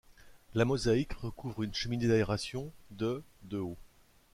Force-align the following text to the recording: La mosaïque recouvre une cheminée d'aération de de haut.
La 0.55 0.65
mosaïque 0.65 1.13
recouvre 1.13 1.61
une 1.61 1.75
cheminée 1.75 2.07
d'aération 2.07 2.71
de 2.89 3.21
de 3.43 3.59
haut. 3.59 3.77